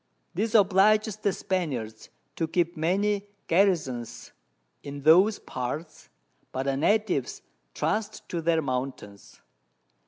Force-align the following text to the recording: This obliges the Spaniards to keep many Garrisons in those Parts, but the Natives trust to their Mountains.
This 0.33 0.55
obliges 0.55 1.17
the 1.17 1.31
Spaniards 1.31 2.09
to 2.35 2.47
keep 2.47 2.75
many 2.75 3.27
Garrisons 3.45 4.31
in 4.81 5.03
those 5.03 5.37
Parts, 5.37 6.09
but 6.51 6.63
the 6.63 6.75
Natives 6.75 7.43
trust 7.75 8.27
to 8.29 8.41
their 8.41 8.63
Mountains. 8.63 9.41